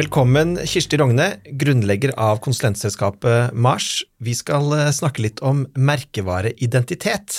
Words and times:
Velkommen, 0.00 0.54
Kirsti 0.64 0.96
Rogne, 0.96 1.26
grunnlegger 1.60 2.14
av 2.16 2.38
konsulentselskapet 2.40 3.52
Mars. 3.52 3.98
Vi 4.24 4.32
skal 4.38 4.70
eh, 4.72 4.86
snakke 4.96 5.20
litt 5.20 5.42
om 5.44 5.66
merkevareidentitet. 5.76 7.34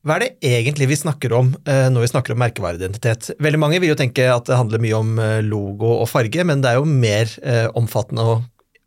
Hva 0.00 0.14
er 0.14 0.22
det 0.22 0.52
egentlig 0.54 0.86
vi 0.88 0.96
snakker 0.96 1.34
om 1.36 1.50
eh, 1.68 1.90
når 1.92 2.06
vi 2.06 2.10
snakker 2.14 2.32
om 2.32 2.40
merkevareidentitet? 2.40 3.34
Veldig 3.44 3.60
mange 3.60 3.80
vil 3.82 3.92
jo 3.92 3.98
tenke 3.98 4.24
at 4.32 4.48
det 4.48 4.56
handler 4.56 4.80
mye 4.80 5.00
om 5.02 5.20
eh, 5.20 5.42
logo 5.44 5.90
og 5.98 6.08
farge, 6.08 6.46
men 6.48 6.62
det 6.64 6.70
er 6.70 6.78
jo 6.78 6.86
mer 6.88 7.34
omfattende 7.76 8.24
og, 8.30 8.46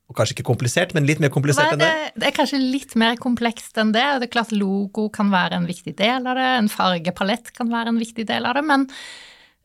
og 0.09 0.17
kanskje 0.17 0.39
ikke 0.39 0.47
komplisert, 0.47 0.95
men 0.97 1.05
litt 1.05 1.21
mer 1.21 1.33
komplisert 1.35 1.75
enn 1.75 1.83
det? 1.83 1.91
Det 2.17 2.31
er 2.31 2.37
kanskje 2.39 2.63
litt 2.63 2.95
mer 2.97 3.21
komplekst 3.21 3.77
enn 3.83 3.93
det. 3.93 4.07
Det 4.23 4.31
er 4.31 4.33
klart 4.39 4.55
Logo 4.55 5.11
kan 5.13 5.29
være 5.35 5.61
en 5.61 5.69
viktig 5.69 5.93
del 6.01 6.25
av 6.25 6.41
det, 6.41 6.49
en 6.63 6.73
fargepalett 6.73 7.53
kan 7.53 7.69
være 7.69 7.93
en 7.93 8.01
viktig 8.01 8.25
del 8.33 8.49
av 8.49 8.57
det. 8.57 8.65
men 8.71 8.89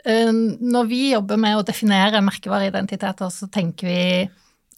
når 0.09 0.89
vi 0.89 1.01
jobber 1.13 1.41
med 1.41 1.59
å 1.59 1.65
definere 1.67 2.23
merkevareidentiteter, 2.25 3.29
så 3.33 3.49
tenker 3.53 3.89
vi 3.91 4.03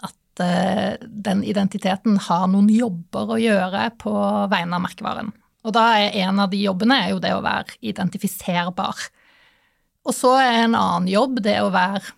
at 0.03 0.43
eh, 0.43 0.97
den 1.07 1.45
identiteten 1.47 2.19
har 2.27 2.49
noen 2.51 2.71
jobber 2.73 3.37
å 3.37 3.41
gjøre 3.41 3.91
på 4.01 4.15
vegne 4.51 4.79
av 4.79 4.85
merkevaren. 4.89 5.31
Og 5.67 5.75
da 5.77 5.87
er 6.01 6.17
en 6.25 6.41
av 6.41 6.51
de 6.51 6.63
jobbene 6.65 6.97
er 7.05 7.13
jo 7.13 7.21
det 7.23 7.35
å 7.37 7.45
være 7.45 7.77
identifiserbar. 7.85 9.05
Og 10.09 10.17
så 10.17 10.33
er 10.41 10.65
en 10.65 10.79
annen 10.79 11.11
jobb 11.13 11.43
det 11.45 11.59
å 11.61 11.71
være 11.75 12.17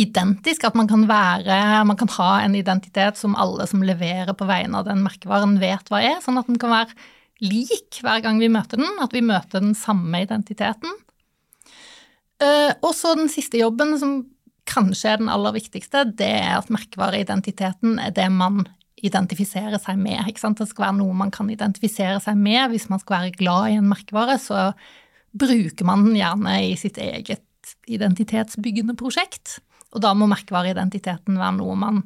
identisk, 0.00 0.64
at 0.64 0.76
man 0.78 0.88
kan 0.88 1.04
være 1.04 1.84
Man 1.84 1.98
kan 2.00 2.08
ha 2.16 2.40
en 2.40 2.54
identitet 2.56 3.18
som 3.20 3.36
alle 3.36 3.66
som 3.68 3.82
leverer 3.84 4.32
på 4.32 4.48
vegne 4.48 4.80
av 4.80 4.88
den 4.88 5.02
merkevaren, 5.04 5.58
vet 5.60 5.90
hva 5.92 6.00
er, 6.00 6.22
sånn 6.24 6.40
at 6.40 6.48
den 6.48 6.58
kan 6.62 6.72
være 6.72 6.96
lik 7.42 8.00
hver 8.00 8.22
gang 8.24 8.40
vi 8.40 8.48
møter 8.48 8.80
den, 8.80 8.88
at 9.02 9.12
vi 9.12 9.20
møter 9.20 9.60
den 9.60 9.74
samme 9.76 10.22
identiteten. 10.24 10.94
Uh, 12.42 12.72
og 12.82 12.92
så 12.98 13.14
den 13.18 13.30
siste 13.30 13.60
jobben, 13.60 13.94
som 14.00 14.16
kanskje 14.68 15.12
er 15.12 15.20
den 15.20 15.30
aller 15.32 15.54
viktigste, 15.54 16.04
det 16.18 16.30
er 16.42 16.56
at 16.58 16.70
merkevareidentiteten 16.72 17.98
er 18.02 18.14
det 18.14 18.28
man 18.34 18.64
identifiserer 19.02 19.80
seg 19.82 19.98
med. 19.98 20.20
Ikke 20.30 20.44
sant? 20.44 20.60
Det 20.60 20.68
skal 20.70 20.88
være 20.88 20.98
noe 21.00 21.14
man 21.18 21.32
kan 21.34 21.50
identifisere 21.50 22.20
seg 22.22 22.38
med. 22.38 22.70
Hvis 22.72 22.88
man 22.90 23.02
skal 23.02 23.18
være 23.18 23.36
glad 23.38 23.72
i 23.72 23.78
en 23.80 23.90
merkevare, 23.90 24.38
så 24.42 24.70
bruker 25.32 25.88
man 25.88 26.06
den 26.06 26.18
gjerne 26.20 26.56
i 26.68 26.74
sitt 26.78 27.00
eget 27.02 27.74
identitetsbyggende 27.90 28.94
prosjekt. 28.98 29.58
Og 29.92 30.02
da 30.04 30.12
må 30.16 30.28
merkevareidentiteten 30.30 31.38
være 31.40 31.56
noe 31.58 31.78
man 31.78 32.02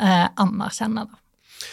uh, 0.00 0.28
anerkjenner. 0.40 1.10
Da. 1.10 1.66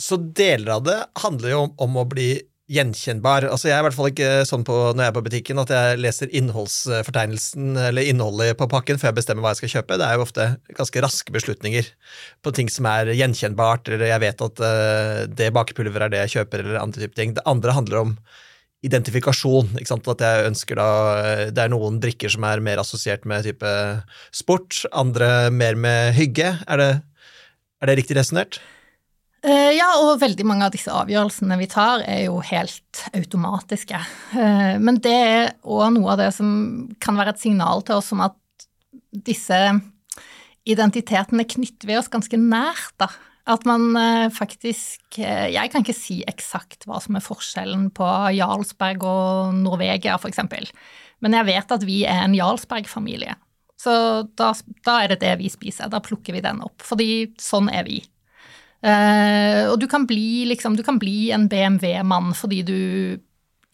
Så 0.00 0.16
deler 0.16 0.76
av 0.78 0.86
det 0.86 0.98
handler 1.20 1.52
jo 1.52 1.64
om, 1.66 1.74
om 1.84 1.98
å 2.00 2.06
bli 2.08 2.30
gjenkjennbar. 2.70 3.48
Altså 3.50 3.68
Jeg 3.68 3.76
er 3.76 3.82
i 3.82 3.86
hvert 3.88 3.96
fall 3.96 4.10
ikke 4.12 4.30
sånn 4.48 4.64
på, 4.66 4.74
når 4.94 5.02
jeg 5.02 5.10
er 5.10 5.16
på 5.16 5.24
butikken 5.26 5.62
at 5.62 5.72
jeg 5.74 6.00
leser 6.00 6.34
innholdsfortegnelsen 6.38 7.80
eller 7.88 8.06
innholdet 8.06 8.58
på 8.60 8.68
pakken 8.70 9.00
før 9.00 9.10
jeg 9.10 9.18
bestemmer 9.18 9.44
hva 9.44 9.54
jeg 9.54 9.62
skal 9.62 9.72
kjøpe. 9.74 9.98
Det 9.98 10.06
er 10.06 10.18
jo 10.18 10.26
ofte 10.26 10.46
ganske 10.78 11.02
raske 11.04 11.34
beslutninger 11.34 11.90
på 12.44 12.54
ting 12.54 12.70
som 12.70 12.86
er 12.90 13.10
gjenkjennbart, 13.18 13.90
eller 13.90 14.12
jeg 14.12 14.24
vet 14.24 14.46
at 14.46 14.62
uh, 14.62 15.24
det 15.26 15.50
bakepulveret 15.56 16.06
er 16.06 16.14
det 16.14 16.22
jeg 16.24 16.34
kjøper, 16.38 16.62
eller 16.62 16.80
andre 16.82 17.02
typer 17.02 17.18
ting. 17.18 17.34
Det 17.36 17.46
andre 17.50 17.74
handler 17.74 18.04
om 18.04 18.16
identifikasjon. 18.86 19.74
ikke 19.76 19.90
sant? 19.90 20.08
At 20.14 20.22
jeg 20.24 20.50
ønsker 20.50 20.78
da 20.78 20.90
Det 21.52 21.64
er 21.64 21.72
noen 21.72 21.98
drikker 22.00 22.32
som 22.32 22.46
er 22.48 22.62
mer 22.64 22.80
assosiert 22.80 23.26
med 23.28 23.44
type 23.44 23.72
sport, 24.32 24.84
andre 24.92 25.50
mer 25.52 25.76
med 25.76 26.14
hygge. 26.16 26.54
Er 26.70 26.80
det, 26.80 26.92
er 27.82 27.90
det 27.90 27.98
riktig 28.00 28.16
resonnert? 28.16 28.62
Eh, 29.40 29.72
ja, 29.72 29.88
og 30.02 30.18
veldig 30.20 30.44
mange 30.44 30.66
av 30.66 30.74
disse 30.74 30.92
avgjørelsene 30.92 31.56
vi 31.62 31.68
tar, 31.70 32.02
er 32.04 32.26
jo 32.26 32.42
helt 32.44 33.04
automatiske. 33.16 34.00
Eh, 34.36 34.74
men 34.82 35.00
det 35.00 35.16
er 35.16 35.54
òg 35.64 35.94
noe 35.94 36.12
av 36.12 36.20
det 36.20 36.28
som 36.36 36.50
kan 37.00 37.16
være 37.16 37.32
et 37.32 37.40
signal 37.40 37.80
til 37.86 37.96
oss 37.96 38.12
om 38.12 38.20
at 38.26 38.36
disse 39.10 39.56
identitetene 40.68 41.48
knytter 41.48 41.88
vi 41.88 41.96
oss 41.96 42.12
ganske 42.12 42.36
nært, 42.36 42.92
da. 43.00 43.08
At 43.50 43.64
man 43.66 43.96
eh, 43.96 44.28
faktisk 44.30 45.16
Jeg 45.16 45.70
kan 45.72 45.80
ikke 45.80 45.96
si 45.96 46.20
eksakt 46.28 46.84
hva 46.86 47.00
som 47.02 47.16
er 47.16 47.24
forskjellen 47.24 47.88
på 47.96 48.06
Jarlsberg 48.36 49.06
og 49.08 49.56
Norvegia, 49.56 50.20
eksempel. 50.28 50.68
Men 51.24 51.34
jeg 51.38 51.48
vet 51.48 51.72
at 51.72 51.88
vi 51.88 52.02
er 52.04 52.26
en 52.26 52.36
Jarlsberg-familie. 52.36 53.34
Så 53.80 53.92
da, 54.36 54.52
da 54.84 55.00
er 55.00 55.14
det 55.14 55.22
det 55.24 55.32
vi 55.40 55.48
spiser. 55.48 55.88
Da 55.88 56.02
plukker 56.04 56.36
vi 56.36 56.44
den 56.44 56.60
opp. 56.60 56.84
Fordi 56.84 57.32
sånn 57.40 57.72
er 57.72 57.88
vi. 57.88 58.02
Uh, 58.80 59.68
og 59.68 59.76
du 59.80 59.84
kan, 59.92 60.06
bli, 60.08 60.46
liksom, 60.48 60.76
du 60.78 60.84
kan 60.86 60.96
bli 61.00 61.28
en 61.36 61.48
BMW-mann 61.52 62.32
fordi 62.36 62.62
du 62.64 62.78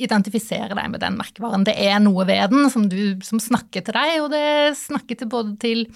identifiserer 0.03 0.75
deg 0.77 0.91
med 0.93 1.01
den 1.01 1.17
merkevaren. 1.17 1.65
Det 1.65 1.77
er 1.79 2.01
noe 2.03 2.27
ved 2.29 2.53
den 2.53 2.69
som, 2.73 2.89
du, 2.91 3.17
som 3.25 3.41
snakker 3.41 3.87
til 3.87 3.97
deg, 3.97 4.17
og 4.25 4.33
det 4.35 4.77
snakker 4.77 5.21
til 5.21 5.31
både 5.33 5.55
til 5.63 5.87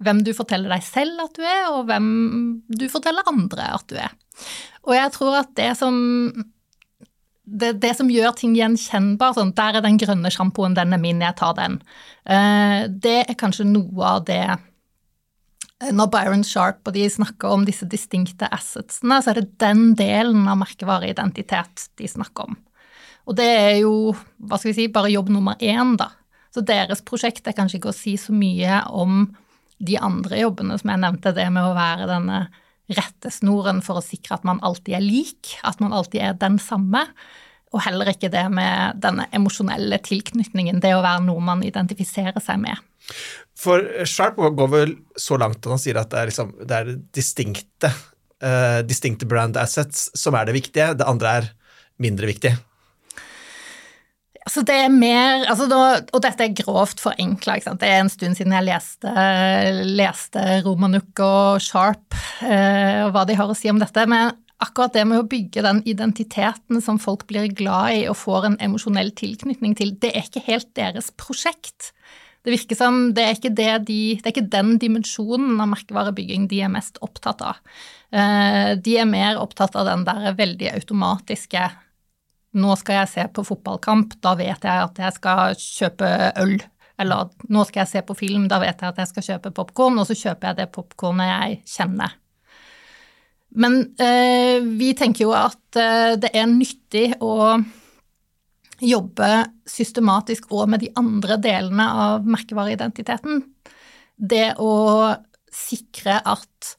hvem 0.00 0.22
du 0.24 0.32
forteller 0.34 0.72
deg 0.72 0.86
selv 0.86 1.20
at 1.26 1.36
du 1.36 1.44
er, 1.44 1.66
og 1.74 1.84
hvem 1.90 2.08
du 2.72 2.86
forteller 2.90 3.28
andre 3.30 3.68
at 3.76 3.84
du 3.92 3.98
er. 4.00 4.16
Og 4.88 4.96
jeg 4.96 5.12
tror 5.14 5.42
at 5.42 5.52
det 5.60 5.74
som 5.78 6.00
det, 7.50 7.74
det 7.82 7.92
som 7.98 8.10
gjør 8.10 8.34
ting 8.38 8.54
gjenkjennbar, 8.54 9.34
sånn 9.34 9.52
der 9.58 9.78
er 9.78 9.84
den 9.84 9.98
grønne 10.00 10.30
sjampoen, 10.32 10.76
den 10.78 10.94
er 10.94 11.02
min, 11.02 11.22
jeg 11.24 11.36
tar 11.38 11.56
den, 11.58 11.80
uh, 12.30 12.86
det 12.88 13.16
er 13.26 13.38
kanskje 13.38 13.66
noe 13.68 14.12
av 14.16 14.24
det 14.28 14.44
når 15.80 16.10
Byron 16.12 16.42
Sharp 16.44 16.88
og 16.88 16.96
de 16.96 17.06
snakker 17.08 17.54
om 17.54 17.64
disse 17.64 17.86
distinkte 17.88 18.48
assetsene, 18.52 19.20
så 19.22 19.32
er 19.32 19.40
det 19.40 19.60
den 19.62 19.94
delen 19.98 20.48
av 20.50 20.58
merkevareidentitet 20.60 21.88
de 21.96 22.10
snakker 22.10 22.50
om. 22.50 22.58
Og 23.28 23.36
det 23.38 23.46
er 23.46 23.76
jo, 23.82 24.12
hva 24.44 24.58
skal 24.58 24.72
vi 24.72 24.76
si, 24.76 24.88
bare 24.92 25.12
jobb 25.12 25.30
nummer 25.32 25.60
én, 25.62 25.94
da. 26.00 26.10
Så 26.52 26.64
deres 26.66 27.04
prosjekt 27.06 27.46
er 27.46 27.56
kanskje 27.56 27.78
ikke 27.78 27.92
å 27.92 27.96
si 27.96 28.16
så 28.18 28.34
mye 28.34 28.82
om 28.90 29.28
de 29.80 29.96
andre 29.96 30.42
jobbene 30.42 30.76
som 30.80 30.92
jeg 30.92 31.00
nevnte, 31.04 31.32
det 31.36 31.46
med 31.52 31.64
å 31.64 31.76
være 31.76 32.08
denne 32.10 32.40
rettesnoren 32.90 33.80
for 33.86 34.00
å 34.00 34.04
sikre 34.04 34.36
at 34.36 34.46
man 34.48 34.60
alltid 34.66 34.98
er 34.98 35.04
lik, 35.04 35.54
at 35.64 35.80
man 35.80 35.94
alltid 35.96 36.24
er 36.26 36.40
den 36.40 36.58
samme. 36.60 37.06
Og 37.70 37.82
heller 37.84 38.10
ikke 38.10 38.30
det 38.32 38.46
med 38.50 38.98
denne 39.02 39.28
emosjonelle 39.36 40.00
tilknytningen, 40.02 40.80
det 40.82 40.94
å 40.96 41.04
være 41.04 41.22
noe 41.28 41.42
man 41.44 41.62
identifiserer 41.66 42.42
seg 42.42 42.58
med. 42.64 42.80
For 43.58 43.84
Sharp 44.08 44.40
går 44.40 44.72
vel 44.72 44.96
så 45.18 45.38
langt 45.40 45.62
at 45.62 45.70
han 45.74 45.82
sier 45.82 46.00
at 46.00 46.10
det 46.10 46.18
er, 46.18 46.32
liksom, 46.32 46.50
det 46.66 46.80
er 46.80 46.90
distinkte, 47.14 47.92
uh, 48.42 48.80
distinkte 48.86 49.28
brand 49.30 49.58
assets 49.60 50.08
som 50.18 50.34
er 50.38 50.50
det 50.50 50.56
viktige, 50.58 50.92
det 50.98 51.06
andre 51.06 51.36
er 51.40 51.48
mindre 52.02 52.30
viktig. 52.30 52.56
Altså 54.40 54.64
det 54.66 54.76
er 54.82 54.90
mer, 54.90 55.44
altså 55.52 55.66
da, 55.70 55.80
og 56.16 56.22
dette 56.24 56.46
er 56.46 56.54
grovt 56.56 57.02
forenkla. 57.04 57.58
Det 57.78 57.86
er 57.86 58.00
en 58.00 58.10
stund 58.10 58.38
siden 58.38 58.54
jeg 58.56 58.66
leste, 58.66 59.12
leste 60.00 60.62
Romanuk 60.64 61.20
og 61.22 61.60
Sharp 61.62 62.16
uh, 62.42 63.06
og 63.06 63.12
hva 63.14 63.26
de 63.28 63.36
har 63.38 63.52
å 63.52 63.54
si 63.54 63.70
om 63.70 63.78
dette. 63.78 64.06
Men 64.10 64.32
akkurat 64.60 64.94
det 64.94 65.06
med 65.08 65.22
å 65.22 65.28
bygge 65.28 65.64
den 65.64 65.80
identiteten 65.88 66.82
som 66.84 67.00
folk 67.00 67.26
blir 67.30 67.48
glad 67.56 67.96
i 67.96 68.02
og 68.10 68.18
får 68.20 68.48
en 68.50 68.58
emosjonell 68.62 69.12
tilknytning 69.16 69.76
til, 69.78 69.94
det 70.00 70.12
er 70.14 70.26
ikke 70.26 70.44
helt 70.46 70.70
deres 70.78 71.10
prosjekt. 71.18 71.92
Det 72.44 72.54
virker 72.54 72.78
som 72.78 73.00
det 73.16 73.24
er 73.24 73.36
ikke, 73.36 73.52
det 73.52 73.68
de, 73.88 74.00
det 74.16 74.24
er 74.24 74.32
ikke 74.32 74.52
den 74.52 74.74
dimensjonen 74.80 75.60
av 75.60 75.68
merkevarebygging 75.74 76.46
de 76.48 76.62
er 76.64 76.72
mest 76.72 76.96
opptatt 77.04 77.44
av. 77.44 77.60
Eh, 78.12 78.76
de 78.80 78.96
er 78.96 79.08
mer 79.08 79.40
opptatt 79.40 79.76
av 79.76 79.88
den 79.88 80.06
der 80.08 80.34
veldig 80.38 80.74
automatiske 80.78 81.68
Nå 82.50 82.74
skal 82.74 82.96
jeg 82.96 83.10
se 83.12 83.24
på 83.30 83.44
fotballkamp, 83.46 84.16
da 84.26 84.32
vet 84.34 84.64
jeg 84.66 84.82
at 84.82 84.96
jeg 84.98 85.14
skal 85.14 85.52
kjøpe 85.54 86.08
øl. 86.42 86.56
Eller 86.98 87.28
nå 87.46 87.62
skal 87.68 87.84
jeg 87.84 87.90
se 87.92 88.02
på 88.08 88.16
film, 88.18 88.48
da 88.50 88.58
vet 88.58 88.82
jeg 88.82 88.90
at 88.90 88.98
jeg 88.98 89.10
skal 89.12 89.26
kjøpe 89.28 89.52
popkorn, 89.54 90.00
og 90.02 90.08
så 90.08 90.16
kjøper 90.18 90.50
jeg 90.50 90.58
det 90.58 90.66
popkornet 90.74 91.30
jeg 91.30 91.60
kjenner. 91.70 92.16
Men 93.50 93.80
eh, 93.98 94.62
vi 94.62 94.92
tenker 94.98 95.26
jo 95.26 95.34
at 95.34 95.78
eh, 95.78 96.14
det 96.20 96.30
er 96.36 96.50
nyttig 96.50 97.06
å 97.24 97.58
jobbe 98.80 99.30
systematisk 99.68 100.52
og 100.56 100.70
med 100.72 100.84
de 100.84 100.90
andre 100.96 101.36
delene 101.42 101.86
av 102.06 102.28
merkevareidentiteten. 102.28 103.42
Det 104.16 104.54
å 104.62 104.74
sikre 105.50 106.20
at 106.22 106.74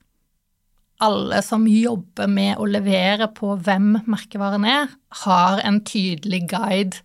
alle 1.02 1.42
som 1.44 1.66
jobber 1.68 2.30
med 2.30 2.60
å 2.62 2.68
levere 2.70 3.28
på 3.34 3.56
hvem 3.66 3.96
merkevaren 4.10 4.66
er, 4.70 4.92
har 5.26 5.62
en 5.66 5.80
tydelig 5.86 6.44
guide 6.52 7.02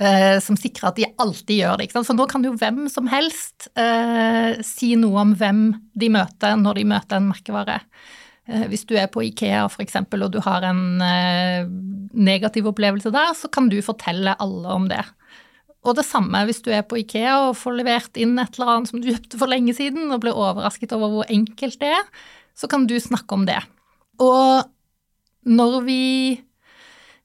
eh, 0.00 0.36
som 0.44 0.58
sikrer 0.60 0.90
at 0.90 1.00
de 1.00 1.08
alltid 1.16 1.62
gjør 1.62 1.80
det. 1.80 1.90
For 1.94 2.16
nå 2.16 2.28
kan 2.30 2.44
jo 2.44 2.54
hvem 2.60 2.84
som 2.92 3.08
helst 3.10 3.70
eh, 3.80 4.60
si 4.66 4.94
noe 5.00 5.24
om 5.24 5.34
hvem 5.40 5.62
de 5.98 6.12
møter 6.12 6.58
når 6.60 6.82
de 6.82 6.88
møter 6.92 7.18
en 7.18 7.30
merkevare. 7.32 7.80
Eh, 8.48 8.64
hvis 8.70 8.86
du 8.88 8.96
er 8.96 9.10
på 9.12 9.22
Ikea 9.26 9.66
f.eks. 9.68 10.00
og 10.00 10.30
du 10.32 10.40
har 10.44 10.64
en 10.70 11.02
eh, 11.04 11.68
negativ 12.16 12.70
opplevelse 12.70 13.12
der, 13.14 13.34
så 13.36 13.50
kan 13.52 13.68
du 13.68 13.78
fortelle 13.84 14.36
alle 14.40 14.74
om 14.74 14.88
det. 14.90 15.04
Og 15.86 15.94
det 15.98 16.06
samme 16.08 16.40
hvis 16.48 16.62
du 16.64 16.72
er 16.74 16.82
på 16.88 16.98
Ikea 17.00 17.36
og 17.48 17.58
får 17.60 17.78
levert 17.78 18.18
inn 18.20 18.34
et 18.40 18.56
eller 18.56 18.74
annet 18.74 18.90
som 18.90 19.02
du 19.02 19.10
kjøpte 19.12 19.38
for 19.40 19.52
lenge 19.52 19.76
siden 19.76 20.10
og 20.10 20.24
blir 20.24 20.36
overrasket 20.36 20.96
over 20.96 21.12
hvor 21.12 21.30
enkelt 21.32 21.78
det 21.80 21.92
er, 22.00 22.10
så 22.58 22.66
kan 22.70 22.88
du 22.90 22.96
snakke 22.98 23.36
om 23.36 23.46
det. 23.46 23.60
Og 24.18 24.66
når 25.48 25.80
vi 25.86 26.02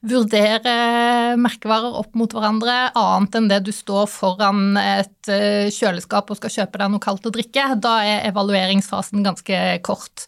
vurdere 0.03 1.37
merkevarer 1.39 1.95
opp 1.95 2.11
mot 2.19 2.33
hverandre, 2.35 2.91
annet 2.99 3.37
enn 3.39 3.47
det 3.47 3.61
du 3.63 3.71
står 3.73 4.09
foran 4.11 4.75
et 4.79 5.31
eh, 5.31 5.71
kjøleskap 5.71 6.27
og 6.27 6.39
skal 6.39 6.53
kjøpe 6.57 6.81
deg 6.81 6.91
noe 6.91 7.03
kaldt 7.03 7.29
å 7.29 7.31
drikke. 7.33 7.69
Da 7.79 7.95
er 8.03 8.27
evalueringsfasen 8.27 9.23
ganske 9.23 9.61
kort. 9.87 10.27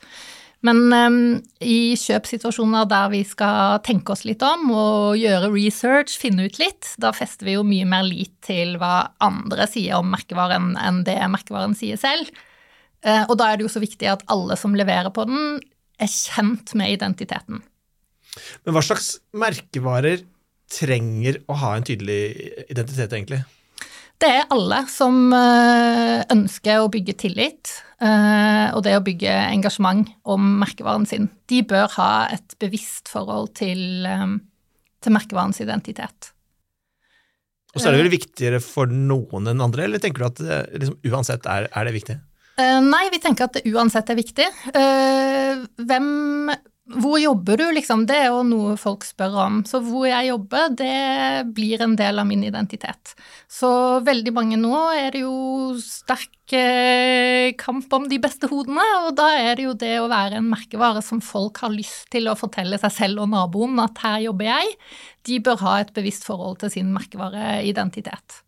Men 0.63 0.79
um, 0.93 1.17
i 1.61 1.95
kjøpssituasjoner 1.99 2.87
der 2.89 3.11
vi 3.11 3.21
skal 3.27 3.81
tenke 3.85 4.15
oss 4.15 4.23
litt 4.25 4.41
om 4.45 4.69
og 4.71 5.19
gjøre 5.19 5.51
research, 5.53 6.15
finne 6.21 6.47
ut 6.47 6.59
litt, 6.61 6.93
da 7.01 7.11
fester 7.15 7.49
vi 7.49 7.57
jo 7.57 7.65
mye 7.67 7.85
mer 7.89 8.05
lit 8.07 8.33
til 8.45 8.77
hva 8.81 9.11
andre 9.23 9.67
sier 9.69 9.99
om 9.99 10.09
merkevaren 10.13 10.73
enn 10.81 11.03
det 11.05 11.19
merkevaren 11.31 11.75
sier 11.77 11.99
selv. 12.01 12.31
Uh, 13.05 13.27
og 13.27 13.35
da 13.41 13.51
er 13.51 13.59
det 13.59 13.67
jo 13.67 13.73
så 13.75 13.83
viktig 13.83 14.09
at 14.09 14.25
alle 14.31 14.57
som 14.57 14.77
leverer 14.77 15.11
på 15.13 15.27
den, 15.29 15.59
er 16.01 16.11
kjent 16.11 16.73
med 16.75 16.95
identiteten. 16.97 17.61
Men 18.65 18.75
hva 18.75 18.81
slags 18.83 19.15
merkevarer 19.37 20.25
trenger 20.71 21.39
å 21.47 21.55
ha 21.61 21.75
en 21.75 21.85
tydelig 21.87 22.19
identitet, 22.67 23.13
egentlig? 23.13 23.43
Det 24.21 24.29
er 24.31 24.51
alle 24.53 24.83
som 24.87 25.33
eh, 25.35 26.21
ønsker 26.31 26.79
å 26.79 26.91
bygge 26.91 27.17
tillit, 27.25 27.71
eh, 27.99 28.71
og 28.71 28.85
det 28.85 28.95
å 28.95 29.03
bygge 29.03 29.33
engasjement 29.49 30.07
om 30.31 30.53
merkevaren 30.61 31.07
sin. 31.09 31.27
De 31.51 31.59
bør 31.67 31.89
ha 31.97 32.11
et 32.31 32.55
bevisst 32.63 33.11
forhold 33.11 33.51
til, 33.59 33.81
eh, 34.07 34.37
til 35.03 35.15
merkevarens 35.15 35.59
identitet. 35.63 36.31
Og 37.75 37.81
så 37.81 37.89
er 37.89 37.97
det 37.97 38.05
vel 38.05 38.13
viktigere 38.13 38.61
for 38.63 38.87
noen 38.87 39.51
enn 39.51 39.63
andre, 39.65 39.83
eller 39.83 39.99
tenker 39.99 40.23
du 40.23 40.27
at 40.29 40.69
liksom, 40.79 40.95
uansett 41.11 41.49
er, 41.51 41.67
er 41.75 41.89
det 41.89 41.95
viktig? 41.97 42.15
Nei, 42.55 43.01
vi 43.11 43.19
tenker 43.19 43.49
at 43.49 43.57
det 43.57 43.65
uansett 43.67 44.07
er 44.13 44.15
viktig. 44.15 44.45
Hvem 45.75 46.05
hvor 46.85 47.17
jobber 47.17 47.57
du, 47.57 47.63
liksom? 47.73 48.03
Det 48.05 48.13
er 48.13 48.27
jo 48.29 48.43
noe 48.45 48.75
folk 48.77 49.07
spør 49.07 49.39
om. 49.41 49.55
Så 49.65 49.79
hvor 49.81 50.05
jeg 50.05 50.27
jobber, 50.29 50.67
det 50.77 51.47
blir 51.57 51.81
en 51.81 51.95
del 51.97 52.21
av 52.21 52.27
min 52.29 52.43
identitet. 52.45 53.15
Så 53.49 53.69
veldig 54.05 54.33
mange 54.35 54.59
nå 54.61 54.75
er 54.93 55.09
det 55.15 55.23
jo 55.23 55.73
sterk 55.81 56.53
eh, 56.53 57.55
kamp 57.57 57.89
om 57.97 58.05
de 58.11 58.21
beste 58.21 58.49
hodene, 58.51 58.85
og 59.07 59.17
da 59.17 59.31
er 59.33 59.57
det 59.57 59.65
jo 59.65 59.73
det 59.81 59.95
å 59.97 60.11
være 60.13 60.37
en 60.37 60.51
merkevare 60.51 61.01
som 61.05 61.23
folk 61.25 61.63
har 61.65 61.73
lyst 61.73 62.05
til 62.13 62.29
å 62.29 62.37
fortelle 62.37 62.77
seg 62.81 62.93
selv 62.93 63.25
og 63.25 63.33
naboen 63.33 63.81
at 63.81 64.05
her 64.05 64.21
jobber 64.27 64.51
jeg, 64.51 64.77
de 65.25 65.41
bør 65.41 65.63
ha 65.65 65.79
et 65.81 65.93
bevisst 65.95 66.29
forhold 66.29 66.61
til 66.61 66.75
sin 66.77 66.93
merkevareidentitet. 66.93 68.43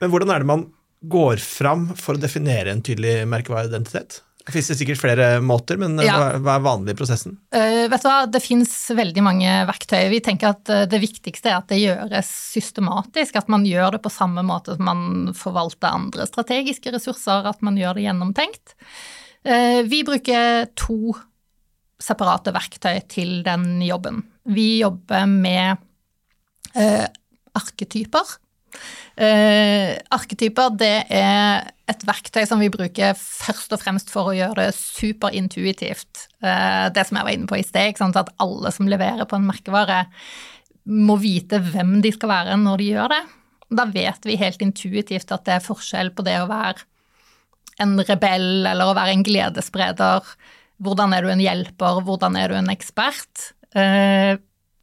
Men 0.00 0.08
hvordan 0.08 0.32
er 0.32 0.40
det 0.40 0.54
man 0.54 0.70
går 1.02 1.36
fram 1.42 1.90
for 1.98 2.16
å 2.16 2.22
definere 2.22 2.72
en 2.72 2.80
tydelig 2.84 3.26
merkevareidentitet? 3.28 4.22
Det 4.42 4.50
finnes 4.50 4.78
sikkert 4.80 4.98
flere 4.98 5.26
måter, 5.44 5.78
men 5.78 5.94
ja. 6.02 6.16
hva 6.42 6.56
er 6.56 6.64
vanlig 6.64 6.96
i 6.96 6.98
prosessen? 6.98 7.36
Uh, 7.54 7.86
vet 7.90 8.02
du 8.02 8.08
hva, 8.08 8.24
Det 8.26 8.42
finnes 8.42 8.72
veldig 8.98 9.22
mange 9.22 9.52
verktøy. 9.68 10.08
Vi 10.10 10.18
tenker 10.24 10.50
at 10.50 10.72
uh, 10.72 10.82
det 10.90 10.98
viktigste 11.02 11.52
er 11.52 11.60
at 11.60 11.68
det 11.70 11.78
gjøres 11.78 12.30
systematisk. 12.56 13.38
At 13.38 13.52
man 13.52 13.66
gjør 13.68 13.96
det 13.96 14.02
på 14.02 14.12
samme 14.12 14.42
måte 14.46 14.74
som 14.74 14.88
man 14.88 15.04
forvalter 15.38 15.94
andre 15.94 16.26
strategiske 16.26 16.94
ressurser. 16.94 17.46
At 17.52 17.62
man 17.62 17.78
gjør 17.78 17.98
det 17.98 18.08
gjennomtenkt. 18.08 18.74
Uh, 19.46 19.86
vi 19.86 20.02
bruker 20.06 20.66
to 20.74 21.14
separate 22.02 22.50
verktøy 22.54 22.98
til 23.12 23.42
den 23.46 23.76
jobben. 23.86 24.24
Vi 24.50 24.82
jobber 24.82 25.28
med 25.30 25.88
arketyper. 27.52 28.30
Uh, 29.12 29.92
arketyper 30.14 30.72
det 30.80 30.94
er 31.12 31.66
et 31.90 32.06
verktøy 32.08 32.46
som 32.48 32.62
vi 32.62 32.70
bruker 32.72 33.12
først 33.18 33.74
og 33.74 33.82
fremst 33.82 34.08
for 34.12 34.30
å 34.30 34.36
gjøre 34.36 34.64
det 34.64 34.76
superintuitivt. 34.78 36.28
Uh, 36.44 36.88
det 36.94 37.04
som 37.08 37.20
jeg 37.20 37.28
var 37.28 37.36
inne 37.36 37.50
på 37.50 37.58
i 37.60 37.66
sted, 37.66 38.00
at 38.00 38.34
alle 38.42 38.72
som 38.72 38.88
leverer 38.88 39.28
på 39.28 39.38
en 39.38 39.48
merkevare, 39.50 40.06
må 40.88 41.18
vite 41.22 41.60
hvem 41.62 42.00
de 42.02 42.10
skal 42.14 42.32
være 42.32 42.56
når 42.58 42.80
de 42.80 42.88
gjør 42.94 43.12
det. 43.12 43.22
Da 43.72 43.86
vet 43.88 44.26
vi 44.28 44.40
helt 44.40 44.64
intuitivt 44.64 45.30
at 45.32 45.44
det 45.46 45.58
er 45.58 45.64
forskjell 45.64 46.10
på 46.16 46.24
det 46.26 46.40
å 46.40 46.48
være 46.50 46.82
en 47.80 47.96
rebell 48.04 48.66
eller 48.68 48.88
å 48.88 48.96
være 48.96 49.16
en 49.16 49.24
gledesspreder. 49.26 50.32
Hvordan 50.82 51.14
er 51.14 51.24
du 51.24 51.32
en 51.32 51.42
hjelper, 51.42 52.00
hvordan 52.04 52.36
er 52.38 52.52
du 52.52 52.58
en 52.58 52.72
ekspert? 52.72 53.52
Uh, 53.76 54.36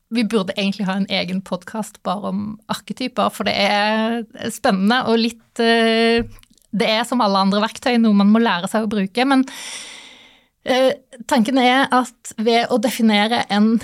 vi 0.09 0.25
burde 0.25 0.56
egentlig 0.57 0.88
ha 0.89 0.97
en 0.97 1.09
egen 1.09 1.41
podkast 1.45 2.01
bare 2.06 2.31
om 2.31 2.44
arketyper, 2.71 3.29
for 3.33 3.47
det 3.47 3.56
er 3.61 4.50
spennende 4.53 5.03
og 5.09 5.21
litt 5.21 5.61
eh, 5.63 6.25
Det 6.69 6.85
er 6.85 7.06
som 7.06 7.21
alle 7.25 7.41
andre 7.41 7.61
verktøy 7.63 7.97
noe 7.97 8.17
man 8.17 8.29
må 8.33 8.41
lære 8.41 8.69
seg 8.69 8.85
å 8.85 8.89
bruke, 8.91 9.25
men 9.25 9.45
eh, 10.65 10.94
tanken 11.29 11.57
er 11.61 11.88
at 11.94 12.33
ved 12.38 12.69
å 12.69 12.77
definere 12.81 13.45
en 13.50 13.77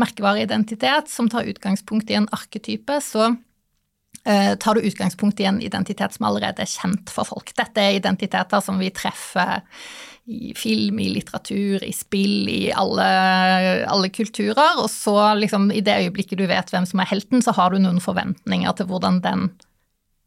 merkevareidentitet 0.00 1.10
som 1.12 1.28
tar 1.28 1.48
utgangspunkt 1.48 2.10
i 2.10 2.16
en 2.16 2.28
arketype, 2.32 3.00
så 3.04 3.34
eh, 4.24 4.54
tar 4.56 4.76
du 4.76 4.88
utgangspunkt 4.88 5.40
i 5.40 5.48
en 5.48 5.60
identitet 5.60 6.16
som 6.16 6.28
allerede 6.28 6.64
er 6.64 6.72
kjent 6.72 7.12
for 7.12 7.28
folk. 7.28 7.52
Dette 7.56 7.84
er 7.84 7.98
identiteter 8.00 8.64
som 8.64 8.80
vi 8.80 8.88
treffer 8.96 9.60
i 10.24 10.52
film, 10.54 11.00
i 11.02 11.08
litteratur, 11.10 11.82
i 11.82 11.92
spill, 11.94 12.48
i 12.48 12.72
alle, 12.78 13.06
alle, 13.90 14.10
kulturer. 14.14 14.78
Og 14.82 14.90
så, 14.90 15.16
liksom, 15.38 15.70
i 15.74 15.82
det 15.84 15.98
øyeblikket 16.04 16.38
du 16.38 16.46
vet 16.50 16.70
hvem 16.70 16.86
som 16.88 17.02
er 17.02 17.10
helten, 17.10 17.42
så 17.42 17.54
har 17.56 17.72
du 17.72 17.82
noen 17.82 17.98
forventninger 18.02 18.76
til 18.78 18.88
hvordan 18.90 19.18
den 19.24 19.48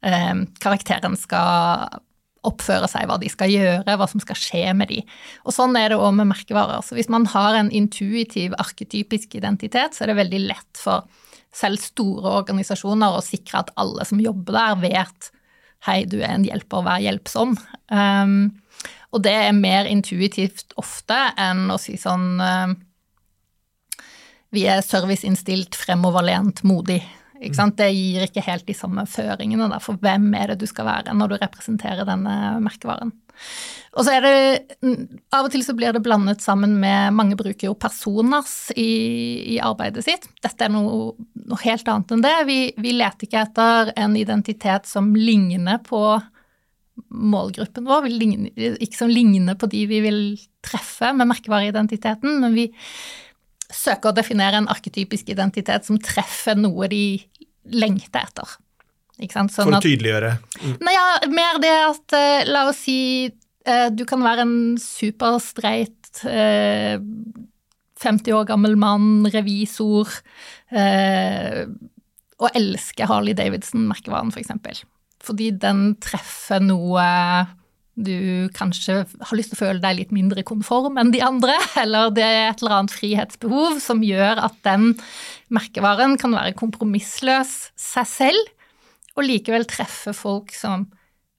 eh, 0.03 0.43
karakteren 0.63 1.15
skal 1.19 2.01
oppføre 2.45 2.89
seg, 2.91 3.07
hva 3.09 3.17
de 3.21 3.29
skal 3.31 3.49
gjøre, 3.49 3.95
hva 3.97 4.07
som 4.09 4.21
skal 4.21 4.37
skje 4.37 4.65
med 4.77 4.91
de. 4.91 4.99
Og 5.47 5.55
sånn 5.55 5.77
er 5.79 5.91
det 5.91 6.01
òg 6.01 6.11
med 6.17 6.29
merkevarer. 6.29 6.83
Så 6.85 6.97
hvis 6.97 7.09
man 7.09 7.25
har 7.31 7.57
en 7.57 7.71
intuitiv, 7.73 8.53
arketypisk 8.61 9.37
identitet, 9.39 9.95
så 9.95 10.05
er 10.05 10.11
det 10.11 10.19
veldig 10.19 10.43
lett 10.51 10.81
for 10.81 11.07
selv 11.55 11.79
store 11.79 12.35
organisasjoner 12.41 13.15
å 13.15 13.23
sikre 13.23 13.63
at 13.63 13.71
alle 13.79 14.05
som 14.05 14.21
jobber 14.21 14.59
der, 14.59 14.77
vet 14.83 15.31
hei, 15.85 16.01
du 16.09 16.19
er 16.19 16.33
en 16.33 16.45
hjelper, 16.45 16.85
vær 16.85 17.01
hjelpsom. 17.03 17.55
Um, 17.93 18.37
og 19.15 19.23
det 19.23 19.35
er 19.47 19.55
mer 19.55 19.87
intuitivt 19.87 20.75
ofte 20.79 21.17
enn 21.39 21.69
å 21.71 21.79
si 21.79 21.95
sånn 21.99 22.41
uh, 22.41 22.73
Vi 24.51 24.65
er 24.71 24.83
serviceinnstilt, 24.83 25.75
fremoverlent, 25.75 26.63
modig. 26.67 27.01
Det 27.35 27.87
gir 27.91 28.23
ikke 28.23 28.43
helt 28.45 28.65
de 28.67 28.73
samme 28.75 29.03
føringene 29.09 29.67
da, 29.71 29.79
for 29.83 29.99
hvem 30.01 30.29
er 30.39 30.53
det 30.53 30.61
du 30.61 30.69
skal 30.69 30.87
være 30.87 31.15
når 31.15 31.33
du 31.33 31.37
representerer 31.41 32.07
denne 32.07 32.35
merkevaren. 32.63 33.11
Og 33.95 34.05
så 34.07 34.15
er 34.15 34.23
det 34.23 34.85
Av 35.35 35.43
og 35.45 35.51
til 35.51 35.63
så 35.63 35.75
blir 35.75 35.91
det 35.95 36.03
blandet 36.03 36.43
sammen 36.43 36.77
med 36.79 37.15
Mange 37.15 37.35
bruker 37.39 37.67
jo 37.69 37.75
personas 37.79 38.71
i, 38.75 39.55
i 39.55 39.59
arbeidet 39.63 40.05
sitt. 40.07 40.29
Dette 40.43 40.67
er 40.67 40.71
noe, 40.71 41.15
noe, 41.43 41.59
helt 41.63 41.87
annet 41.91 42.15
enn 42.15 42.23
det. 42.23 42.35
Vi, 42.47 42.59
vi 42.79 42.95
leter 42.95 43.27
ikke 43.27 43.43
etter 43.43 43.91
en 43.99 44.15
identitet 44.19 44.87
som 44.89 45.11
ligner 45.15 45.83
på 45.83 46.01
målgruppen 47.11 47.85
vår, 47.87 48.09
ligner, 48.09 48.51
ikke 48.79 48.97
som 48.97 49.11
ligner 49.11 49.57
på 49.59 49.69
de 49.71 49.85
vi 49.89 50.01
vil 50.03 50.19
treffe 50.65 51.11
med 51.15 51.29
merkevareidentiteten, 51.29 52.39
men 52.41 52.55
vi 52.57 52.69
søker 53.71 54.11
å 54.11 54.15
definere 54.15 54.61
en 54.61 54.69
arketypisk 54.71 55.29
identitet 55.33 55.87
som 55.87 55.99
treffer 56.01 56.57
noe 56.59 56.89
de 56.91 57.05
lengter 57.73 58.27
etter. 58.27 58.57
Sånn 59.15 59.49
For 59.49 59.77
å 59.77 59.81
tydeliggjøre? 59.83 60.33
Mm. 60.59 60.75
Nei, 60.83 60.93
ja, 60.93 61.05
mer 61.31 61.59
det 61.63 61.71
at 61.71 62.15
uh, 62.17 62.41
La 62.49 62.65
oss 62.67 62.81
si 62.83 62.97
uh, 63.31 63.87
du 63.95 64.03
kan 64.07 64.23
være 64.25 64.43
en 64.43 64.57
superstreit 64.81 66.19
uh, 66.27 66.99
50 68.03 68.35
år 68.35 68.49
gammel 68.49 68.75
mann, 68.77 69.23
revisor, 69.31 70.11
og 72.35 72.57
elske 72.59 73.07
Harley 73.07 73.33
Davidson-merkevaren, 73.39 74.33
f.eks 74.35 74.83
fordi 75.25 75.51
den 75.61 75.93
treffer 76.03 76.63
noe 76.63 77.05
du 77.95 78.49
kanskje 78.55 79.05
har 79.07 79.37
lyst 79.37 79.53
til 79.53 79.57
å 79.57 79.61
føle 79.61 79.79
deg 79.83 79.95
litt 80.01 80.11
mindre 80.15 80.43
konform 80.47 80.99
enn 80.99 81.13
de 81.13 81.21
andre, 81.23 81.55
eller 81.83 82.11
det 82.15 82.25
er 82.25 82.49
et 82.49 82.63
eller 82.63 82.79
annet 82.79 82.95
frihetsbehov 82.95 83.79
som 83.83 84.03
gjør 84.03 84.43
at 84.49 84.57
den 84.67 84.93
merkevaren 85.53 86.17
kan 86.19 86.35
være 86.35 86.57
kompromissløs 86.59 87.55
seg 87.79 88.11
selv, 88.11 88.51
og 89.15 89.23
likevel 89.23 89.63
treffe 89.69 90.11
folk 90.15 90.51
som 90.51 90.89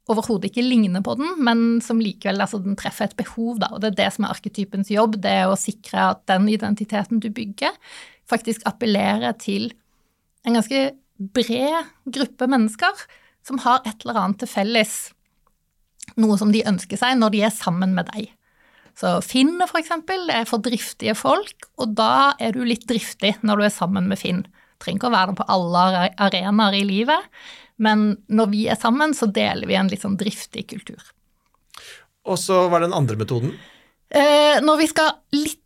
overhodet 0.08 0.48
ikke 0.48 0.64
ligner 0.64 1.02
på 1.04 1.16
den, 1.18 1.32
men 1.44 1.64
som 1.84 2.00
likevel 2.00 2.40
altså, 2.40 2.60
den 2.62 2.78
treffer 2.78 3.08
et 3.08 3.16
behov, 3.18 3.58
da. 3.60 3.72
Og 3.74 3.82
det 3.82 3.90
er 3.90 3.98
det 3.98 4.10
som 4.14 4.24
er 4.24 4.36
arketypens 4.36 4.92
jobb, 4.94 5.18
det 5.20 5.32
er 5.42 5.50
å 5.50 5.58
sikre 5.58 6.12
at 6.14 6.22
den 6.30 6.46
identiteten 6.48 7.20
du 7.20 7.28
bygger, 7.34 7.74
faktisk 8.30 8.64
appellerer 8.70 9.34
til 9.42 9.72
en 10.46 10.56
ganske 10.56 10.88
bred 11.36 11.90
gruppe 12.12 12.48
mennesker 12.48 13.04
som 13.46 13.60
har 13.62 13.84
et 13.86 14.02
eller 14.04 14.18
annet 14.20 14.42
til 14.42 14.50
felles, 14.50 14.96
noe 16.18 16.38
som 16.40 16.52
de 16.54 16.64
ønsker 16.66 16.98
seg 16.98 17.18
når 17.18 17.34
de 17.34 17.44
er 17.46 17.54
sammen 17.54 17.94
med 17.96 18.10
deg. 18.14 18.32
Så 18.96 19.18
Finn, 19.20 19.58
for 19.68 19.78
eksempel, 19.78 20.30
er 20.32 20.46
for 20.48 20.62
driftige 20.64 21.12
folk, 21.18 21.68
og 21.76 21.92
da 21.98 22.32
er 22.40 22.56
du 22.56 22.62
litt 22.64 22.86
driftig 22.88 23.34
når 23.44 23.60
du 23.60 23.66
er 23.68 23.74
sammen 23.74 24.08
med 24.08 24.20
Finn. 24.20 24.46
Trenger 24.80 25.02
ikke 25.02 25.10
å 25.10 25.16
være 25.16 25.32
det 25.32 25.38
på 25.40 25.48
alle 25.52 25.84
arenaer 26.26 26.78
i 26.78 26.84
livet, 26.88 27.30
men 27.76 28.08
når 28.32 28.52
vi 28.54 28.64
er 28.72 28.80
sammen, 28.80 29.12
så 29.16 29.28
deler 29.28 29.68
vi 29.68 29.76
en 29.76 29.90
litt 29.92 30.04
sånn 30.04 30.16
driftig 30.20 30.64
kultur. 30.72 31.02
Og 32.26 32.40
så 32.40 32.66
var 32.72 32.80
det 32.80 32.88
den 32.88 32.98
andre 32.98 33.18
metoden? 33.20 33.52
Eh, 34.08 34.62
når 34.62 34.80
vi 34.80 34.86
skal 34.90 35.12
litt 35.34 35.62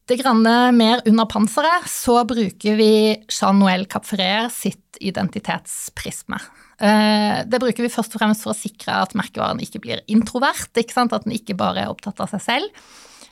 mer 0.75 1.03
under 1.07 1.27
panseret, 1.31 1.87
så 1.87 2.25
bruker 2.27 2.75
vi 2.75 2.93
Jean-Noël 3.31 3.87
Capferer 3.87 4.49
sitt 4.51 4.99
identitetsprisme. 4.99 6.41
Eh, 6.81 7.43
det 7.45 7.61
bruker 7.61 7.85
vi 7.85 7.93
først 7.93 8.15
og 8.17 8.23
fremst 8.23 8.45
for 8.47 8.55
å 8.55 8.59
sikre 8.59 9.03
at 9.05 9.17
merkevaren 9.19 9.61
ikke 9.61 9.83
blir 9.85 10.03
introvert, 10.11 10.73
ikke 10.81 10.97
sant? 10.97 11.13
at 11.13 11.27
den 11.27 11.37
ikke 11.37 11.59
bare 11.59 11.85
er 11.85 11.93
opptatt 11.93 12.23
av 12.25 12.31
seg 12.33 12.45
selv, 12.47 12.85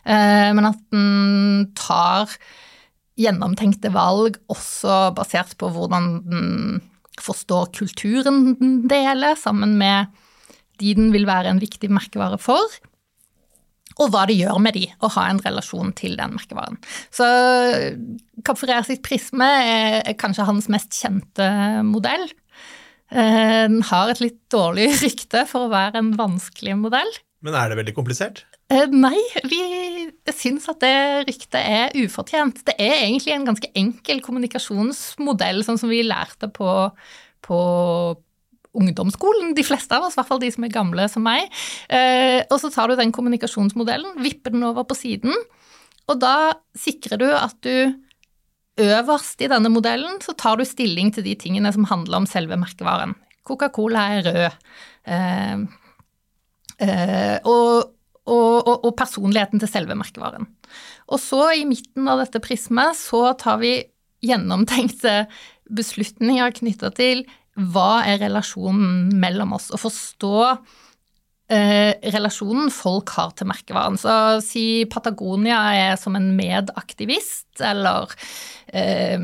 eh, 0.05 0.51
men 0.53 0.69
at 0.69 0.83
den 0.93 1.71
tar 1.79 2.35
gjennomtenkte 3.19 3.91
valg 3.95 4.37
også 4.53 5.09
basert 5.17 5.57
på 5.59 5.73
hvordan 5.75 6.11
den 6.29 6.53
forstår 7.19 7.73
kulturen 7.75 8.53
den 8.61 8.77
deler, 8.91 9.35
sammen 9.41 9.75
med 9.81 10.13
de 10.79 10.93
den 10.95 11.09
vil 11.11 11.27
være 11.27 11.51
en 11.51 11.63
viktig 11.63 11.91
merkevare 11.91 12.39
for 12.39 12.79
og 13.99 14.13
hva 14.13 14.25
det 14.29 14.37
gjør 14.39 14.61
med 14.63 14.77
de 14.79 14.85
å 15.03 15.11
ha 15.17 15.25
en 15.27 15.41
relasjon 15.43 15.91
til 15.99 16.15
den 16.19 16.37
merkevaren. 16.37 16.79
Så 17.11 17.27
Kapferer 18.47 18.87
sitt 18.87 19.03
prisme 19.03 19.49
er 19.49 20.15
kanskje 20.21 20.47
hans 20.47 20.69
mest 20.71 20.95
kjente 20.95 21.49
modell. 21.87 22.29
Eh, 23.09 23.65
den 23.71 23.81
har 23.89 24.13
et 24.13 24.21
litt 24.23 24.41
dårlig 24.53 24.91
rykte 25.05 25.45
for 25.49 25.67
å 25.67 25.73
være 25.73 26.03
en 26.03 26.13
vanskelig 26.19 26.77
modell. 26.81 27.11
Men 27.45 27.57
er 27.57 27.71
det 27.71 27.79
veldig 27.81 27.95
komplisert? 27.97 28.45
Eh, 28.69 28.85
nei, 28.93 29.17
vi 29.49 29.61
syns 30.35 30.69
at 30.69 30.83
det 30.83 31.25
ryktet 31.29 31.61
er 31.63 31.95
ufortjent. 31.97 32.61
Det 32.69 32.75
er 32.77 33.07
egentlig 33.07 33.33
en 33.37 33.47
ganske 33.49 33.71
enkel 33.79 34.21
kommunikasjonsmodell, 34.25 35.63
sånn 35.65 35.81
som 35.81 35.93
vi 35.93 36.03
lærte 36.05 36.51
på, 36.53 36.73
på 37.47 37.61
ungdomsskolen, 38.79 39.55
de 39.57 39.65
fleste 39.65 39.97
av 39.97 40.05
oss, 40.07 40.17
i 40.17 40.21
hvert 40.21 40.29
fall 40.29 40.43
de 40.43 40.51
som 40.53 40.67
er 40.67 40.75
gamle 40.75 41.07
som 41.09 41.25
meg. 41.25 41.49
Eh, 41.89 42.43
og 42.51 42.59
så 42.61 42.71
tar 42.75 42.91
du 42.91 42.99
den 42.99 43.15
kommunikasjonsmodellen, 43.15 44.19
vipper 44.21 44.53
den 44.53 44.67
over 44.69 44.85
på 44.89 44.99
siden, 44.99 45.33
og 46.09 46.21
da 46.21 46.53
sikrer 46.77 47.21
du 47.21 47.29
at 47.33 47.57
du 47.65 47.95
øverst 48.79 49.43
i 49.43 49.51
denne 49.51 49.71
modellen 49.73 50.21
så 50.25 50.35
tar 50.39 50.59
du 50.59 50.65
stilling 50.67 51.13
til 51.15 51.27
de 51.27 51.35
tingene 51.39 51.73
som 51.75 51.87
handler 51.91 52.23
om 52.23 52.29
selve 52.31 52.59
merkevaren. 52.61 53.15
Coca-Cola 53.49 54.05
er 54.17 54.27
rød. 54.29 54.59
Eh, 55.09 55.63
eh, 56.85 57.37
og, 57.49 57.95
og, 58.29 58.73
og, 58.77 58.91
personligheten 58.99 59.63
til 59.63 59.71
selve 59.71 59.97
merkevaren. 59.99 60.49
Og 61.09 61.21
så, 61.23 61.43
i 61.57 61.65
midten 61.69 62.09
av 62.11 62.21
dette 62.23 62.43
prismet, 62.45 62.99
så 62.99 63.33
tar 63.41 63.61
vi 63.63 63.79
gjennomtenkte 64.25 65.23
beslutninger 65.73 66.57
knytta 66.59 66.91
til 66.97 67.25
hva 67.59 68.05
er 68.07 68.21
relasjonen 68.23 69.09
mellom 69.19 69.57
oss? 69.57 69.71
Å 69.75 69.81
forstå 69.81 70.37
eh, 71.53 71.93
relasjonen 72.15 72.71
folk 72.75 73.13
har 73.17 73.35
til 73.37 73.49
merkevaren. 73.51 73.99
Så 74.01 74.13
si 74.45 74.85
Patagonia 74.91 75.61
er 75.77 75.97
som 76.01 76.17
en 76.19 76.31
medaktivist, 76.39 77.51
eller 77.65 78.13
eh, 78.73 79.19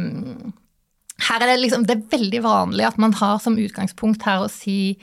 her 1.25 1.45
er 1.45 1.47
det 1.53 1.61
liksom 1.61 1.85
Det 1.87 1.95
er 1.95 2.09
veldig 2.17 2.41
vanlig 2.43 2.89
at 2.89 2.99
man 2.99 3.15
har 3.21 3.39
som 3.43 3.59
utgangspunkt 3.61 4.25
her 4.27 4.45
å 4.45 4.51
si 4.53 4.97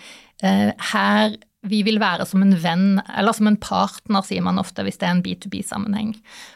eh, 0.43 0.71
her 0.91 1.37
vi 1.69 1.83
vil 1.85 1.99
være 2.01 2.25
som 2.25 2.41
en 2.41 2.55
venn, 2.57 3.01
eller 3.05 3.35
som 3.37 3.45
en 3.49 3.59
partner, 3.61 4.23
sier 4.25 4.41
man 4.41 4.57
ofte 4.57 4.81
hvis 4.85 4.97
det 4.97 5.05
er 5.07 5.13
en 5.13 5.23
B2B-sammenheng. 5.25 6.15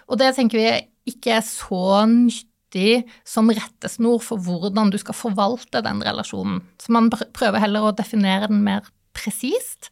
Og 0.09 0.17
det 0.17 0.31
tenker 0.37 0.57
vi 0.57 0.69
ikke 1.11 1.35
er 1.37 1.43
så 1.45 2.05
nyttig 2.09 3.03
som 3.27 3.51
rettesnor 3.53 4.17
for 4.25 4.41
hvordan 4.41 4.89
du 4.89 4.97
skal 4.97 5.17
forvalte 5.17 5.83
den 5.85 6.01
relasjonen. 6.05 6.63
Så 6.81 6.95
man 6.95 7.11
prøver 7.13 7.61
heller 7.61 7.85
å 7.85 7.93
definere 7.95 8.49
den 8.49 8.63
mer 8.65 8.89
presist, 9.15 9.91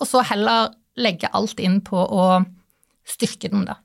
og 0.00 0.08
så 0.08 0.24
heller 0.26 0.72
legge 1.00 1.30
alt 1.34 1.60
inn 1.62 1.80
på 1.84 1.98
å 1.98 2.26
styrke 3.08 3.50
den, 3.52 3.66
da. 3.68 3.78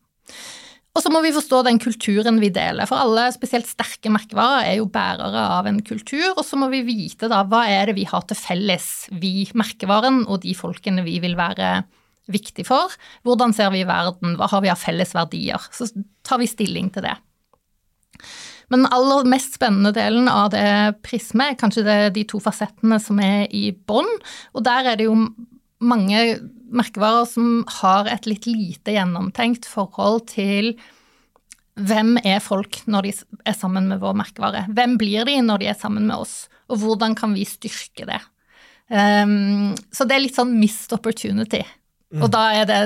Og 0.97 1.03
så 1.03 1.11
må 1.13 1.21
vi 1.21 1.31
forstå 1.31 1.61
den 1.67 1.77
kulturen 1.81 2.39
vi 2.41 2.49
deler, 2.53 2.87
for 2.89 2.99
alle 2.99 3.27
spesielt 3.31 3.69
sterke 3.69 4.11
merkevarer 4.11 4.71
er 4.71 4.79
jo 4.79 4.89
bærere 4.91 5.43
av 5.59 5.69
en 5.69 5.79
kultur, 5.85 6.33
og 6.33 6.41
så 6.45 6.57
må 6.59 6.67
vi 6.73 6.81
vite 6.87 7.29
da 7.31 7.43
hva 7.47 7.61
er 7.69 7.89
det 7.89 7.99
vi 7.99 8.07
har 8.09 8.25
til 8.27 8.39
felles, 8.39 8.89
vi 9.21 9.47
merkevaren 9.57 10.23
og 10.25 10.41
de 10.43 10.55
folkene 10.57 11.05
vi 11.05 11.19
vil 11.23 11.37
være 11.39 11.83
viktig 12.29 12.65
for. 12.67 12.93
Hvordan 13.25 13.53
ser 13.55 13.71
vi 13.73 13.85
verden, 13.87 14.35
hva 14.37 14.49
har 14.51 14.63
vi 14.65 14.71
av 14.73 14.81
felles 14.81 15.15
verdier? 15.17 15.69
Så 15.73 15.87
tar 16.25 16.41
vi 16.41 16.49
stilling 16.49 16.91
til 16.93 17.05
det. 17.05 17.15
Men 18.69 18.83
den 18.83 18.91
aller 18.93 19.25
mest 19.29 19.55
spennende 19.57 19.91
delen 19.95 20.27
av 20.29 20.51
det 20.53 20.65
prismet 21.05 21.53
er 21.53 21.61
kanskje 21.61 21.85
det, 21.87 21.99
de 22.17 22.25
to 22.29 22.41
fasettene 22.43 22.99
som 23.01 23.21
er 23.23 23.47
i 23.55 23.71
bånn. 23.73 24.09
Og 24.53 24.65
der 24.65 24.91
er 24.91 24.99
det 24.99 25.07
jo 25.07 25.15
mange 25.79 26.21
merkevarer 26.69 27.27
som 27.29 27.63
har 27.79 28.09
et 28.11 28.27
litt 28.29 28.47
lite 28.49 28.93
gjennomtenkt 28.93 29.67
forhold 29.69 30.27
til 30.31 30.73
hvem 31.79 32.17
er 32.27 32.41
folk 32.43 32.81
når 32.91 33.07
de 33.07 33.13
er 33.47 33.55
sammen 33.55 33.87
med 33.91 34.01
vår 34.01 34.17
merkevare? 34.19 34.65
Hvem 34.75 34.97
blir 34.99 35.27
de 35.29 35.37
når 35.45 35.63
de 35.63 35.69
er 35.71 35.79
sammen 35.79 36.09
med 36.09 36.19
oss, 36.19 36.49
og 36.67 36.81
hvordan 36.83 37.15
kan 37.17 37.33
vi 37.37 37.47
styrke 37.47 38.07
det? 38.09 38.19
Um, 38.89 39.75
så 39.93 40.05
det 40.09 40.17
er 40.17 40.25
litt 40.25 40.37
sånn 40.37 40.57
missed 40.59 40.93
opportunity. 40.95 41.61
Mm. 42.11 42.23
Og 42.25 42.31
da 42.33 42.45
er 42.57 42.67
det, 42.69 42.79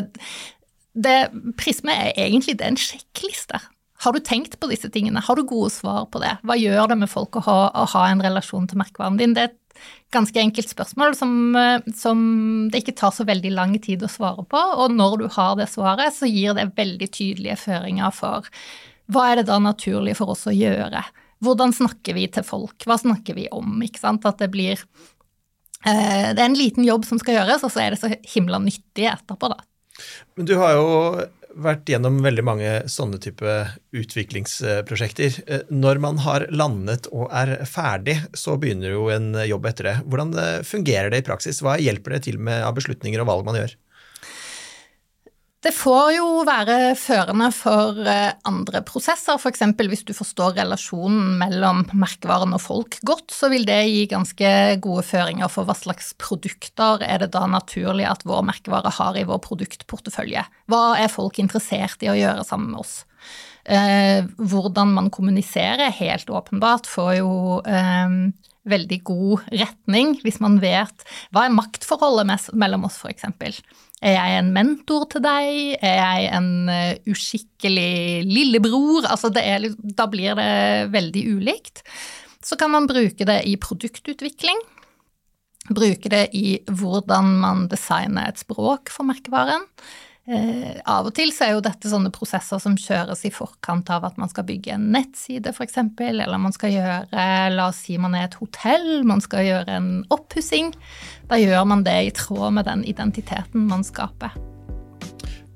det 0.93 1.17
Prisme 1.59 1.95
er 1.95 2.11
egentlig 2.27 2.57
det 2.59 2.67
er 2.67 2.75
en 2.75 2.81
sjekkliste. 2.81 3.61
Har 4.03 4.11
du 4.11 4.19
tenkt 4.19 4.57
på 4.59 4.67
disse 4.67 4.89
tingene? 4.91 5.23
Har 5.23 5.39
du 5.39 5.45
gode 5.47 5.71
svar 5.71 6.09
på 6.11 6.19
det? 6.19 6.35
Hva 6.43 6.57
gjør 6.59 6.91
det 6.91 6.99
med 7.05 7.11
folk 7.11 7.39
å 7.39 7.45
ha, 7.45 7.59
å 7.71 7.85
ha 7.93 8.07
en 8.09 8.23
relasjon 8.23 8.67
til 8.67 8.81
merkevaren 8.81 9.19
din? 9.19 9.35
Det 9.35 9.45
er 9.45 9.51
et 9.53 9.59
ganske 10.13 10.39
enkelt 10.39 10.69
spørsmål 10.69 11.15
som, 11.17 11.33
eh, 11.57 11.93
som, 11.97 12.19
det 12.71 12.83
ikke 12.83 12.95
tar 12.99 13.13
så 13.15 13.25
veldig 13.27 13.51
lang 13.55 13.75
tid 13.81 14.05
å 14.05 14.11
svare 14.11 14.45
på. 14.45 14.61
Og 14.83 14.93
når 14.93 15.17
du 15.23 15.27
har 15.35 15.57
det 15.59 15.69
svaret, 15.71 16.15
så 16.15 16.29
gir 16.29 16.57
det 16.57 16.71
veldig 16.77 17.09
tydelige 17.11 17.59
føringer 17.65 18.13
for 18.15 18.49
hva 19.11 19.29
er 19.29 19.41
det 19.41 19.49
da 19.49 19.59
naturlig 19.59 20.15
for 20.19 20.31
oss 20.33 20.45
å 20.47 20.55
gjøre? 20.55 21.03
Hvordan 21.43 21.73
snakker 21.75 22.15
vi 22.15 22.29
til 22.31 22.45
folk? 22.47 22.77
Hva 22.87 22.95
snakker 23.01 23.35
vi 23.35 23.49
om? 23.51 23.75
Ikke 23.83 23.99
sant? 23.99 24.25
At 24.25 24.39
det 24.39 24.47
blir 24.53 24.77
eh, 24.79 26.31
Det 26.31 26.39
er 26.39 26.47
en 26.47 26.59
liten 26.59 26.87
jobb 26.87 27.05
som 27.07 27.19
skal 27.21 27.41
gjøres, 27.41 27.65
og 27.65 27.73
så 27.73 27.83
er 27.83 27.93
det 27.93 28.01
så 28.01 28.13
himla 28.35 28.61
nyttig 28.63 29.09
etterpå, 29.11 29.51
da. 29.51 29.59
Men 30.37 30.47
du 30.49 30.55
har 30.57 30.77
jo 30.77 30.87
vært 31.55 31.89
gjennom 31.89 32.19
veldig 32.23 32.43
mange 32.45 32.71
sånne 32.91 33.19
type 33.21 33.55
utviklingsprosjekter. 33.93 35.39
Eh, 35.47 35.65
når 35.73 36.01
man 36.03 36.21
har 36.25 36.47
landet 36.53 37.09
og 37.11 37.29
er 37.35 37.55
ferdig, 37.69 38.17
så 38.37 38.57
begynner 38.59 38.95
jo 38.95 39.07
en 39.13 39.33
jobb 39.47 39.69
etter 39.69 39.89
det. 39.89 39.95
Hvordan 40.07 40.35
eh, 40.39 40.59
fungerer 40.67 41.13
det 41.13 41.23
i 41.23 41.27
praksis? 41.27 41.61
Hva 41.63 41.77
hjelper 41.81 42.17
det 42.17 42.25
til 42.27 42.39
med 42.41 42.65
av 42.65 42.75
beslutninger 42.77 43.23
og 43.23 43.29
valg 43.29 43.49
man 43.49 43.59
gjør? 43.61 43.75
Det 45.63 45.71
får 45.71 46.07
jo 46.17 46.25
være 46.43 46.91
førende 46.99 47.47
for 47.55 47.99
eh, 48.03 48.33
andre 48.49 48.81
prosesser, 48.83 49.37
f.eks. 49.39 49.61
hvis 49.79 50.03
du 50.03 50.11
forstår 50.15 50.57
relasjonen 50.57 51.37
mellom 51.39 51.85
merkevaren 51.95 52.51
og 52.57 52.59
folk 52.59 52.97
godt, 53.07 53.31
så 53.31 53.47
vil 53.53 53.63
det 53.69 53.79
gi 53.87 54.01
ganske 54.11 54.51
gode 54.83 55.05
føringer 55.07 55.47
for 55.53 55.69
hva 55.69 55.77
slags 55.79 56.11
produkter 56.19 57.05
er 57.07 57.23
det 57.23 57.31
da 57.37 57.45
naturlig 57.47 58.09
at 58.09 58.27
vår 58.27 58.43
merkevare 58.49 58.91
har 58.91 59.15
i 59.15 59.23
vår 59.29 59.39
produktportefølje. 59.47 60.43
Hva 60.67 60.83
er 60.99 61.11
folk 61.13 61.39
interessert 61.39 62.03
i 62.03 62.11
å 62.11 62.19
gjøre 62.19 62.43
sammen 62.47 62.75
med 62.75 62.83
oss? 62.83 62.97
Eh, 63.63 64.27
hvordan 64.35 64.91
man 64.91 65.07
kommuniserer, 65.15 65.95
helt 65.95 66.27
åpenbart, 66.27 66.91
får 66.91 67.13
jo 67.21 67.31
eh, 67.63 68.19
veldig 68.69 68.99
god 69.07 69.47
retning 69.51 70.17
hvis 70.23 70.39
man 70.43 70.59
vet 70.63 71.05
hva 71.33 71.47
er 71.47 71.55
maktforholdet 71.55 72.51
mellom 72.55 72.87
oss, 72.87 72.99
f.eks. 73.03 73.25
Er 74.03 74.17
jeg 74.17 74.39
en 74.41 74.51
mentor 74.55 75.05
til 75.11 75.23
deg? 75.23 75.77
Er 75.79 75.97
jeg 75.99 76.29
en 76.35 76.49
uh, 76.67 77.11
uskikkelig 77.11 78.25
lillebror? 78.27 79.07
Altså 79.07 79.31
er, 79.39 79.69
da 79.79 80.07
blir 80.11 80.35
det 80.39 80.53
veldig 80.91 81.23
ulikt. 81.37 81.83
Så 82.43 82.59
kan 82.59 82.73
man 82.73 82.89
bruke 82.89 83.27
det 83.27 83.39
i 83.47 83.55
produktutvikling. 83.55 84.59
Bruke 85.71 86.11
det 86.11 86.25
i 86.35 86.57
hvordan 86.67 87.37
man 87.39 87.67
designer 87.71 88.27
et 88.27 88.43
språk 88.43 88.91
for 88.91 89.07
merkevaren. 89.07 89.63
Eh, 90.23 90.79
av 90.87 91.09
og 91.09 91.11
til 91.17 91.33
så 91.35 91.49
er 91.49 91.57
jo 91.57 91.63
dette 91.65 91.89
sånne 91.91 92.07
prosesser 92.15 92.61
som 92.63 92.77
kjøres 92.79 93.25
i 93.27 93.31
forkant 93.33 93.89
av 93.91 94.05
at 94.07 94.19
man 94.21 94.31
skal 94.31 94.45
bygge 94.47 94.71
en 94.77 94.85
nettside, 94.95 95.51
f.eks., 95.51 95.81
eller 95.99 96.39
man 96.39 96.55
skal 96.55 96.71
gjøre 96.71 97.25
La 97.51 97.67
oss 97.67 97.81
si 97.83 97.97
man 97.99 98.15
er 98.15 98.29
et 98.29 98.37
hotell, 98.39 99.03
man 99.07 99.23
skal 99.23 99.43
gjøre 99.49 99.77
en 99.81 99.89
oppussing. 100.15 100.71
Da 101.27 101.41
gjør 101.41 101.67
man 101.67 101.83
det 101.83 101.97
i 102.07 102.13
tråd 102.15 102.55
med 102.55 102.69
den 102.71 102.85
identiteten 102.87 103.67
man 103.67 103.83
skaper. 103.83 104.31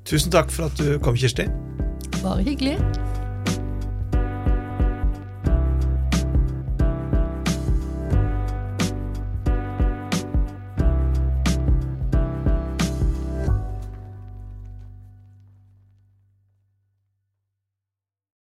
Tusen 0.07 0.31
takk 0.35 0.51
for 0.51 0.67
at 0.67 0.79
du 0.79 0.97
kom, 1.03 1.15
Kirsti. 1.15 1.47
Bare 2.19 2.43
hyggelig. 2.43 2.75